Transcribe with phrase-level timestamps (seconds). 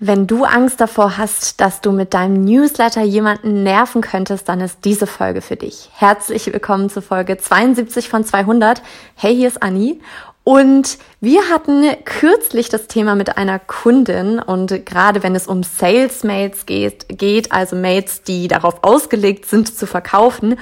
[0.00, 4.84] Wenn du Angst davor hast, dass du mit deinem Newsletter jemanden nerven könntest, dann ist
[4.84, 5.90] diese Folge für dich.
[5.92, 8.80] Herzlich willkommen zu Folge 72 von 200.
[9.16, 10.00] Hey, hier ist Anni.
[10.44, 16.22] Und wir hatten kürzlich das Thema mit einer Kundin und gerade wenn es um Sales
[16.22, 20.60] Mails geht, geht, also Mails, die darauf ausgelegt sind zu verkaufen,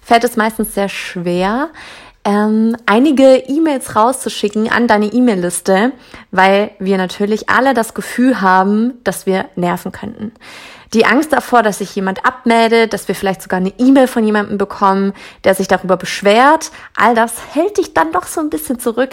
[0.00, 1.70] fällt es meistens sehr schwer,
[2.26, 5.92] ähm, einige E-Mails rauszuschicken an deine E-Mail-Liste,
[6.32, 10.32] weil wir natürlich alle das Gefühl haben, dass wir nerven könnten.
[10.92, 14.58] Die Angst davor, dass sich jemand abmeldet, dass wir vielleicht sogar eine E-Mail von jemandem
[14.58, 15.12] bekommen,
[15.44, 19.10] der sich darüber beschwert, all das hält dich dann doch so ein bisschen zurück,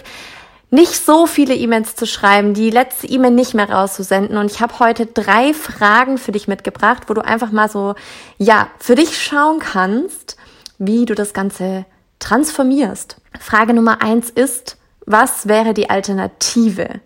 [0.72, 4.38] nicht so viele E-Mails zu schreiben, die letzte E-Mail nicht mehr rauszusenden.
[4.38, 7.94] Und ich habe heute drei Fragen für dich mitgebracht, wo du einfach mal so,
[8.40, 10.36] ja, für dich schauen kannst,
[10.80, 11.86] wie du das Ganze
[12.24, 13.18] transformierst.
[13.40, 17.02] Frage Nummer eins ist, was wäre die Alternative?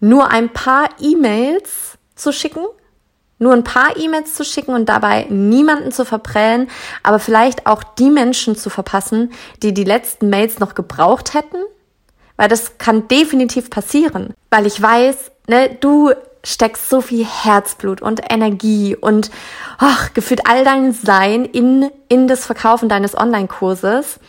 [0.00, 2.64] Nur ein paar E-Mails zu schicken?
[3.38, 6.68] Nur ein paar E-Mails zu schicken und dabei niemanden zu verprellen,
[7.02, 9.32] aber vielleicht auch die Menschen zu verpassen,
[9.62, 11.58] die die letzten Mails noch gebraucht hätten?
[12.36, 14.34] Weil das kann definitiv passieren.
[14.50, 16.12] Weil ich weiß, ne, du
[16.46, 19.30] steckst so viel Herzblut und Energie und
[19.78, 24.20] ach, gefühlt all dein Sein in, in das Verkaufen deines Online-Kurses.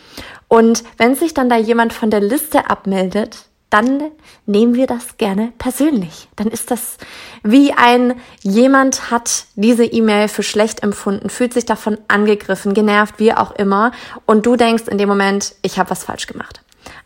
[0.48, 4.10] Und wenn sich dann da jemand von der Liste abmeldet, dann
[4.46, 6.28] nehmen wir das gerne persönlich.
[6.36, 6.96] Dann ist das
[7.42, 13.34] wie ein jemand hat diese E-Mail für schlecht empfunden, fühlt sich davon angegriffen, genervt, wie
[13.34, 13.92] auch immer.
[14.24, 16.62] Und du denkst in dem Moment, ich habe was falsch gemacht.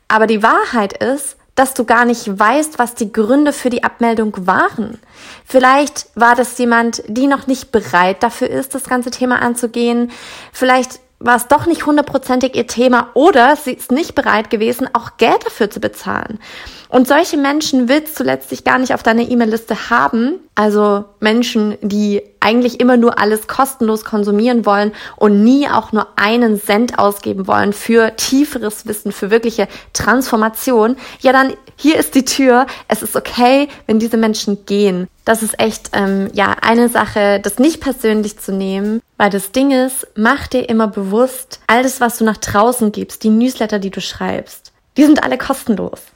[0.06, 4.47] Aber die Wahrheit ist, dass du gar nicht weißt, was die Gründe für die Abmeldung
[4.47, 4.99] waren.
[5.45, 10.11] Vielleicht war das jemand, die noch nicht bereit dafür ist, das ganze Thema anzugehen.
[10.53, 15.17] Vielleicht war es doch nicht hundertprozentig ihr Thema oder sie ist nicht bereit gewesen, auch
[15.17, 16.39] Geld dafür zu bezahlen.
[16.89, 20.41] Und solche Menschen willst du letztlich gar nicht auf deiner E-Mail-Liste haben.
[20.55, 26.61] Also Menschen, die eigentlich immer nur alles kostenlos konsumieren wollen und nie auch nur einen
[26.61, 30.97] Cent ausgeben wollen für tieferes Wissen, für wirkliche Transformation.
[31.21, 32.66] Ja, dann hier ist die Tür.
[32.87, 35.09] Es ist okay, wenn diese Menschen gehen.
[35.25, 39.71] Das ist echt ähm, ja eine Sache, das nicht persönlich zu nehmen, weil das Ding
[39.71, 44.03] ist, mach dir immer bewusst, alles, was du nach draußen gibst, die Newsletter, die du
[44.03, 46.12] schreibst, die sind alle kostenlos.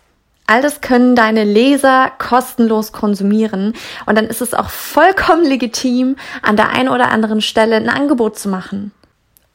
[0.47, 3.75] All das können deine Leser kostenlos konsumieren
[4.07, 8.39] und dann ist es auch vollkommen legitim, an der einen oder anderen Stelle ein Angebot
[8.39, 8.93] zu machen.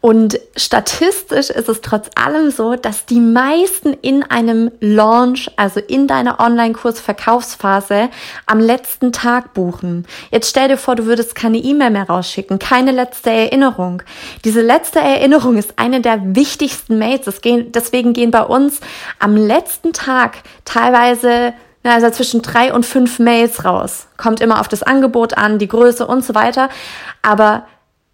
[0.01, 6.07] Und statistisch ist es trotz allem so, dass die meisten in einem Launch, also in
[6.07, 8.09] deiner Online-Kurs-Verkaufsphase,
[8.47, 10.07] am letzten Tag buchen.
[10.31, 14.01] Jetzt stell dir vor, du würdest keine E-Mail mehr rausschicken, keine letzte Erinnerung.
[14.43, 17.29] Diese letzte Erinnerung ist eine der wichtigsten Mails.
[17.43, 18.79] Deswegen gehen bei uns
[19.19, 24.07] am letzten Tag teilweise also zwischen drei und fünf Mails raus.
[24.17, 26.69] Kommt immer auf das Angebot an, die Größe und so weiter.
[27.21, 27.65] Aber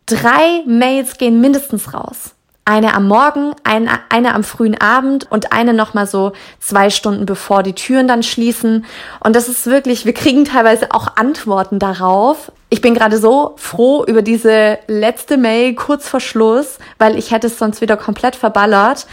[0.08, 2.34] Drei Mails gehen mindestens raus.
[2.64, 7.62] Eine am Morgen, eine, eine am frühen Abend und eine nochmal so zwei Stunden bevor
[7.62, 8.86] die Türen dann schließen.
[9.20, 12.54] Und das ist wirklich, wir kriegen teilweise auch Antworten darauf.
[12.70, 17.48] Ich bin gerade so froh über diese letzte Mail kurz vor Schluss, weil ich hätte
[17.48, 19.08] es sonst wieder komplett verballert,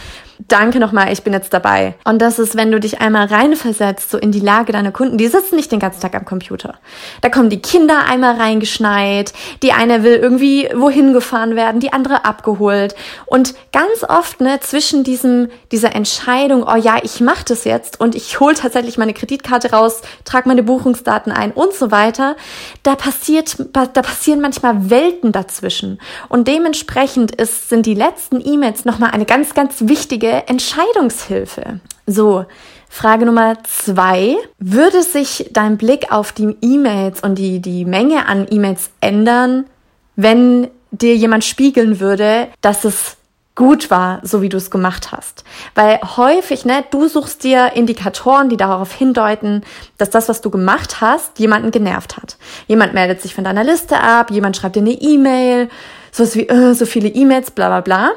[0.49, 1.95] danke nochmal, ich bin jetzt dabei.
[2.05, 5.28] Und das ist, wenn du dich einmal reinversetzt, so in die Lage deiner Kunden, die
[5.28, 6.75] sitzen nicht den ganzen Tag am Computer.
[7.21, 12.25] Da kommen die Kinder einmal reingeschneit, die eine will irgendwie wohin gefahren werden, die andere
[12.25, 12.94] abgeholt.
[13.27, 18.15] Und ganz oft, ne, zwischen diesem, dieser Entscheidung, oh ja, ich mache das jetzt und
[18.15, 22.37] ich hole tatsächlich meine Kreditkarte raus, trage meine Buchungsdaten ein und so weiter,
[22.83, 26.00] da passiert, da passieren manchmal Welten dazwischen.
[26.28, 31.81] Und dementsprechend ist, sind die letzten E-Mails nochmal eine ganz, ganz wichtige wichtige Entscheidungshilfe.
[32.07, 32.47] So,
[32.89, 34.37] Frage Nummer zwei.
[34.59, 39.67] Würde sich dein Blick auf die E-Mails und die, die Menge an E-Mails ändern,
[40.17, 43.17] wenn dir jemand spiegeln würde, dass es
[43.57, 45.45] gut war, so wie du es gemacht hast.
[45.75, 49.62] Weil häufig, ne, du suchst dir Indikatoren, die darauf hindeuten,
[49.99, 52.37] dass das, was du gemacht hast, jemanden genervt hat.
[52.67, 55.69] Jemand meldet sich von deiner Liste ab, jemand schreibt dir eine E-Mail,
[56.11, 58.12] sowas wie, äh, so viele E-Mails, bla bla bla.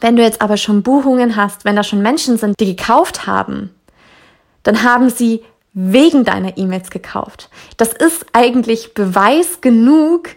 [0.00, 3.70] Wenn du jetzt aber schon Buchungen hast, wenn da schon Menschen sind, die gekauft haben,
[4.62, 5.42] dann haben sie
[5.72, 7.48] wegen deiner E-Mails gekauft.
[7.76, 10.30] Das ist eigentlich Beweis genug,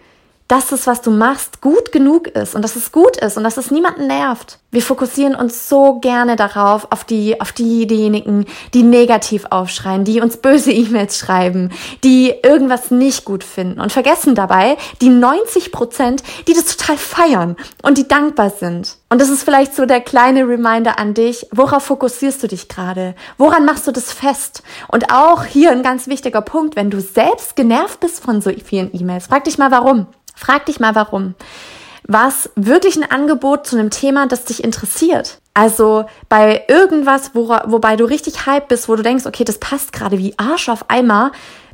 [0.47, 3.57] dass das, was du machst, gut genug ist und dass es gut ist und dass
[3.57, 4.59] es niemanden nervt.
[4.71, 10.19] Wir fokussieren uns so gerne darauf, auf die, auf die, diejenigen, die negativ aufschreien, die
[10.19, 11.71] uns böse E-Mails schreiben,
[12.03, 17.55] die irgendwas nicht gut finden und vergessen dabei die 90 Prozent, die das total feiern
[17.83, 18.97] und die dankbar sind.
[19.09, 21.45] Und das ist vielleicht so der kleine Reminder an dich.
[21.51, 23.13] Worauf fokussierst du dich gerade?
[23.37, 24.63] Woran machst du das fest?
[24.87, 28.89] Und auch hier ein ganz wichtiger Punkt, wenn du selbst genervt bist von so vielen
[28.91, 30.07] E-Mails, frag dich mal warum.
[30.35, 31.35] Frag dich mal warum.
[32.06, 35.39] Was wirklich ein Angebot zu einem Thema, das dich interessiert?
[35.53, 39.94] Also bei irgendwas, wo, wobei du richtig hype bist, wo du denkst, okay, das passt
[39.94, 41.31] gerade wie Arsch auf Eimer,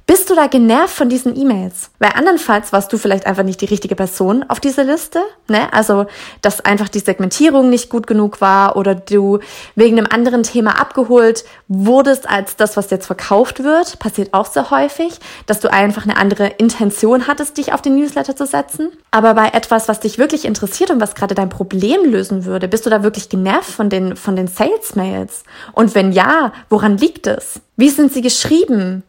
[0.10, 1.92] bist du da genervt von diesen E-Mails?
[2.00, 5.72] Weil andernfalls warst du vielleicht einfach nicht die richtige Person auf dieser Liste, ne?
[5.72, 6.08] Also,
[6.42, 9.38] dass einfach die Segmentierung nicht gut genug war oder du
[9.76, 14.00] wegen einem anderen Thema abgeholt wurdest als das, was jetzt verkauft wird.
[14.00, 18.36] Passiert auch sehr häufig, dass du einfach eine andere Intention hattest, dich auf den Newsletter
[18.36, 18.90] zu setzen.
[19.12, 22.88] Aber bei etwas, was dich wirklich interessiert und was gerade dein Problem lösen würde, bist
[22.88, 25.44] du da wirklich genervt von den, von den Sales-Mails?
[25.74, 27.62] Und wenn ja, woran liegt es?
[27.78, 29.04] Wie sind sie geschrieben?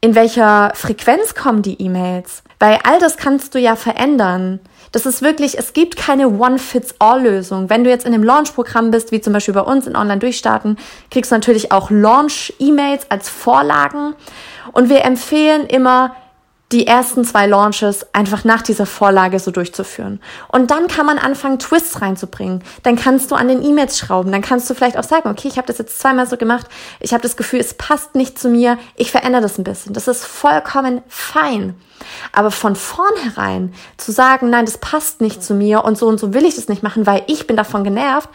[0.00, 2.42] In welcher Frequenz kommen die E-Mails?
[2.58, 4.60] Weil all das kannst du ja verändern.
[4.92, 7.70] Das ist wirklich, es gibt keine One-Fits-All-Lösung.
[7.70, 10.78] Wenn du jetzt in einem Launch-Programm bist, wie zum Beispiel bei uns in Online-Durchstarten,
[11.10, 14.14] kriegst du natürlich auch Launch-E-Mails als Vorlagen.
[14.72, 16.16] Und wir empfehlen immer,
[16.72, 20.20] die ersten zwei Launches einfach nach dieser Vorlage so durchzuführen.
[20.48, 22.62] Und dann kann man anfangen, Twists reinzubringen.
[22.84, 24.30] Dann kannst du an den E-Mails schrauben.
[24.30, 26.66] Dann kannst du vielleicht auch sagen, okay, ich habe das jetzt zweimal so gemacht.
[27.00, 28.78] Ich habe das Gefühl, es passt nicht zu mir.
[28.94, 29.94] Ich verändere das ein bisschen.
[29.94, 31.74] Das ist vollkommen fein.
[32.32, 36.32] Aber von vornherein zu sagen, nein, das passt nicht zu mir und so und so
[36.34, 38.28] will ich das nicht machen, weil ich bin davon genervt,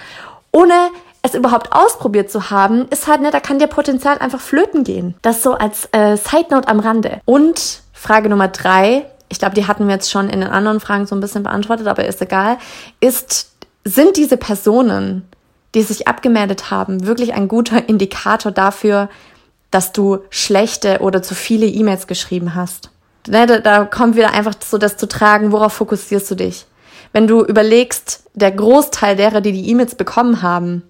[0.52, 0.74] ohne
[1.22, 5.16] es überhaupt ausprobiert zu haben, ist halt, ne, da kann dir Potenzial einfach flöten gehen.
[5.24, 7.22] Das so als äh, Side Note am Rande.
[7.26, 11.08] Und Frage Nummer drei, ich glaube, die hatten wir jetzt schon in den anderen Fragen
[11.08, 12.58] so ein bisschen beantwortet, aber ist egal,
[13.00, 13.52] ist,
[13.84, 15.28] sind diese Personen,
[15.74, 19.10] die sich abgemeldet haben, wirklich ein guter Indikator dafür,
[19.72, 22.92] dass du schlechte oder zu viele E-Mails geschrieben hast?
[23.28, 26.68] Ne, da, da kommt wieder einfach so das zu tragen, worauf fokussierst du dich?
[27.12, 30.84] Wenn du überlegst, der Großteil derer, die die E-Mails bekommen haben,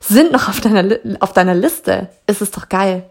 [0.00, 3.04] sind noch auf deiner, auf deiner Liste, ist es doch geil.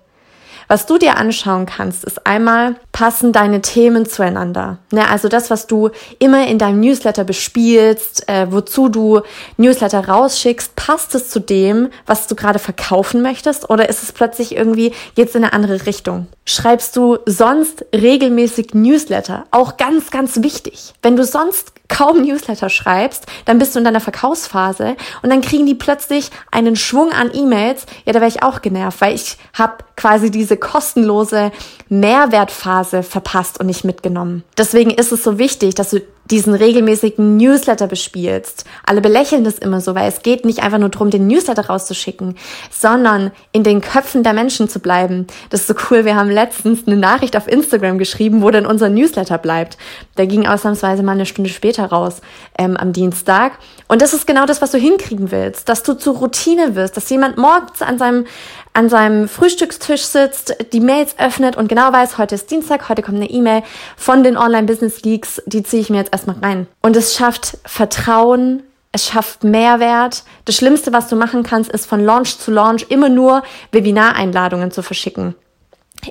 [0.67, 4.78] Was du dir anschauen kannst, ist einmal, passen deine Themen zueinander.
[4.92, 9.22] Ne, also das, was du immer in deinem Newsletter bespielst, äh, wozu du
[9.57, 14.56] Newsletter rausschickst, passt es zu dem, was du gerade verkaufen möchtest oder ist es plötzlich
[14.56, 16.28] irgendwie, geht's in eine andere Richtung?
[16.45, 19.45] Schreibst du sonst regelmäßig Newsletter?
[19.50, 20.94] Auch ganz, ganz wichtig.
[21.01, 25.66] Wenn du sonst kaum Newsletter schreibst, dann bist du in deiner Verkaufsphase und dann kriegen
[25.66, 27.86] die plötzlich einen Schwung an E-Mails.
[28.06, 31.51] Ja, da wäre ich auch genervt, weil ich habe quasi diese kostenlose
[31.90, 34.44] Mehrwertphase verpasst und nicht mitgenommen.
[34.57, 38.63] Deswegen ist es so wichtig, dass du diesen regelmäßigen Newsletter bespielst.
[38.85, 42.38] Alle belächeln das immer so, weil es geht nicht einfach nur darum, den Newsletter rauszuschicken,
[42.71, 45.27] sondern in den Köpfen der Menschen zu bleiben.
[45.50, 46.06] Das ist so cool.
[46.06, 49.77] Wir haben letztens eine Nachricht auf Instagram geschrieben, wo denn unser Newsletter bleibt.
[50.18, 52.21] Der ging ausnahmsweise mal eine Stunde später raus,
[52.57, 53.59] ähm, am Dienstag.
[53.89, 57.09] Und das ist genau das, was du hinkriegen willst, dass du zur Routine wirst, dass
[57.09, 58.25] jemand morgens an seinem
[58.73, 63.17] an seinem Frühstückstisch sitzt, die Mails öffnet und genau weiß, heute ist Dienstag, heute kommt
[63.17, 63.63] eine E-Mail
[63.95, 66.67] von den Online-Business-Leaks, die ziehe ich mir jetzt erstmal rein.
[66.81, 70.23] Und es schafft Vertrauen, es schafft Mehrwert.
[70.45, 74.81] Das Schlimmste, was du machen kannst, ist von Launch zu Launch immer nur Webinareinladungen zu
[74.81, 75.35] verschicken.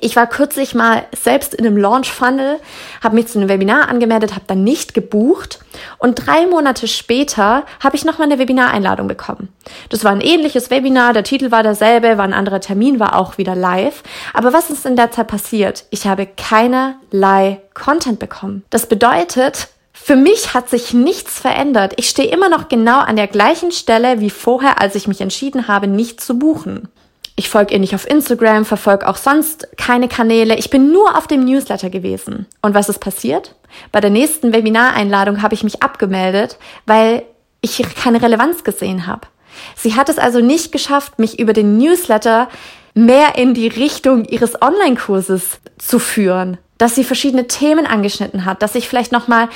[0.01, 2.59] Ich war kürzlich mal selbst in einem Launch-Funnel,
[3.03, 5.61] habe mich zu einem Webinar angemeldet, habe dann nicht gebucht
[5.99, 9.49] und drei Monate später habe ich nochmal eine Webinareinladung bekommen.
[9.89, 13.39] Das war ein ähnliches Webinar, der Titel war derselbe, war ein anderer Termin, war auch
[13.39, 14.03] wieder live.
[14.33, 15.85] Aber was ist in der Zeit passiert?
[15.91, 18.65] Ich habe keinerlei Content bekommen.
[18.71, 21.95] Das bedeutet, für mich hat sich nichts verändert.
[21.97, 25.69] Ich stehe immer noch genau an der gleichen Stelle wie vorher, als ich mich entschieden
[25.69, 26.89] habe, nicht zu buchen.
[27.35, 30.57] Ich folge ihr nicht auf Instagram, verfolge auch sonst keine Kanäle.
[30.57, 32.47] Ich bin nur auf dem Newsletter gewesen.
[32.61, 33.55] Und was ist passiert?
[33.91, 37.23] Bei der nächsten Webinareinladung habe ich mich abgemeldet, weil
[37.63, 39.29] ich keine Relevanz gesehen habe.
[39.77, 42.49] Sie hat es also nicht geschafft, mich über den Newsletter
[42.95, 48.75] mehr in die Richtung ihres Online-Kurses zu führen, dass sie verschiedene Themen angeschnitten hat, dass
[48.75, 49.49] ich vielleicht noch mal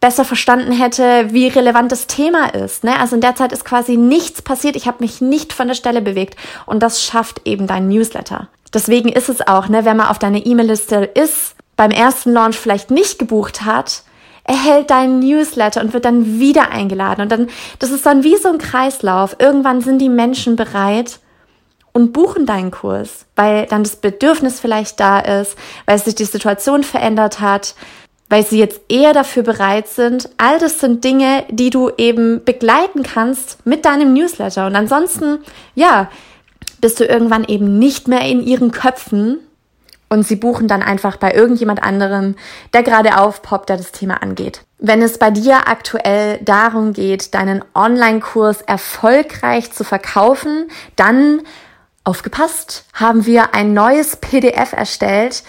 [0.00, 2.84] besser verstanden hätte, wie relevant das Thema ist.
[2.84, 2.98] Ne?
[2.98, 4.76] Also in der Zeit ist quasi nichts passiert.
[4.76, 6.36] Ich habe mich nicht von der Stelle bewegt.
[6.66, 8.48] Und das schafft eben dein Newsletter.
[8.72, 12.90] Deswegen ist es auch, ne, wenn man auf deiner E-Mail-Liste ist, beim ersten Launch vielleicht
[12.90, 14.02] nicht gebucht hat,
[14.44, 17.22] erhält dein Newsletter und wird dann wieder eingeladen.
[17.22, 19.36] Und dann, das ist dann wie so ein Kreislauf.
[19.38, 21.20] Irgendwann sind die Menschen bereit,
[21.98, 26.84] und buchen deinen Kurs, weil dann das Bedürfnis vielleicht da ist, weil sich die Situation
[26.84, 27.74] verändert hat,
[28.28, 30.28] weil sie jetzt eher dafür bereit sind.
[30.36, 34.66] All das sind Dinge, die du eben begleiten kannst mit deinem Newsletter.
[34.66, 35.38] Und ansonsten,
[35.74, 36.10] ja,
[36.80, 39.38] bist du irgendwann eben nicht mehr in ihren Köpfen
[40.08, 42.36] und sie buchen dann einfach bei irgendjemand anderem,
[42.72, 44.62] der gerade aufpoppt, der das Thema angeht.
[44.78, 51.42] Wenn es bei dir aktuell darum geht, deinen Online-Kurs erfolgreich zu verkaufen, dann
[52.04, 55.42] aufgepasst, haben wir ein neues PDF erstellt,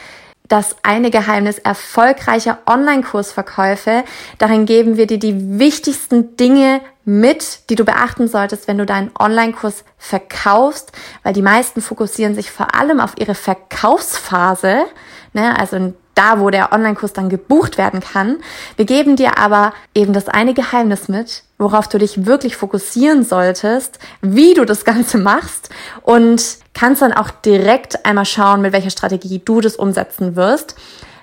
[0.49, 4.03] das eine Geheimnis erfolgreicher Online-Kursverkäufe.
[4.39, 9.11] Darin geben wir dir die wichtigsten Dinge mit, die du beachten solltest, wenn du deinen
[9.17, 10.91] Online-Kurs verkaufst,
[11.23, 14.85] weil die meisten fokussieren sich vor allem auf ihre Verkaufsphase,
[15.33, 18.39] ne, also da, wo der Online-Kurs dann gebucht werden kann.
[18.75, 23.99] Wir geben dir aber eben das eine Geheimnis mit, worauf du dich wirklich fokussieren solltest,
[24.21, 25.69] wie du das Ganze machst
[26.01, 30.75] und kannst dann auch direkt einmal schauen, mit welcher Strategie du das umsetzen wirst.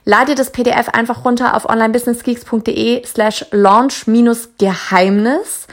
[0.04, 5.66] Lade dir das PDF einfach runter auf onlinebusinessgeeks.de slash launch-geheimnis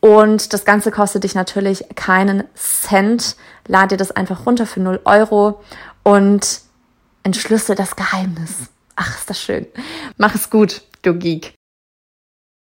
[0.00, 3.36] und das Ganze kostet dich natürlich keinen Cent.
[3.66, 5.62] Lade dir das einfach runter für 0 Euro
[6.02, 6.67] und
[7.28, 8.70] entschlüssel das Geheimnis.
[8.96, 9.66] Ach, ist das schön.
[10.16, 11.52] Mach es gut, du Geek.